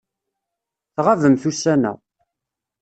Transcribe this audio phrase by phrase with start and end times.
[0.95, 1.93] Tɣabemt ussan-a.